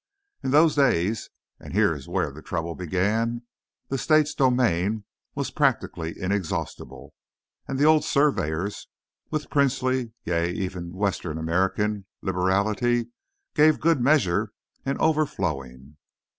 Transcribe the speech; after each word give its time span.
In 0.41 0.49
those 0.49 0.73
days—and 0.75 1.73
here 1.73 1.93
is 1.93 2.07
where 2.09 2.31
the 2.31 2.41
trouble 2.41 2.73
began—the 2.73 3.97
state's 3.99 4.33
domain 4.33 5.03
was 5.35 5.51
practically 5.51 6.19
inexhaustible, 6.19 7.13
and 7.67 7.77
the 7.77 7.85
old 7.85 8.03
surveyors, 8.03 8.87
with 9.29 9.51
princely—yea, 9.51 10.53
even 10.53 10.93
Western 10.95 11.37
American—liberality, 11.37 13.09
gave 13.53 13.79
good 13.79 14.01
measure 14.01 14.53
and 14.83 14.97
over 14.97 15.27
flowing. 15.27 15.97